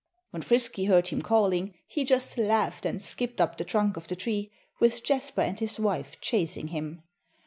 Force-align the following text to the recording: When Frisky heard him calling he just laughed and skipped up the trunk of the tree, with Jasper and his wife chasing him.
When 0.31 0.41
Frisky 0.41 0.85
heard 0.85 1.09
him 1.09 1.21
calling 1.21 1.75
he 1.85 2.05
just 2.05 2.35
laughed 2.35 2.87
and 2.87 2.99
skipped 2.99 3.39
up 3.39 3.55
the 3.59 3.63
trunk 3.63 3.97
of 3.97 4.07
the 4.07 4.15
tree, 4.15 4.51
with 4.79 5.03
Jasper 5.03 5.41
and 5.41 5.59
his 5.59 5.79
wife 5.79 6.19
chasing 6.19 6.69
him. 6.69 7.03